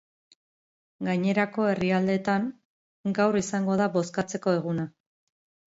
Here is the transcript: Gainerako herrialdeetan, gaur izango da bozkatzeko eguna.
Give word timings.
Gainerako 1.07 1.67
herrialdeetan, 1.73 2.49
gaur 3.21 3.39
izango 3.45 3.79
da 3.85 3.91
bozkatzeko 4.01 4.59
eguna. 4.61 4.91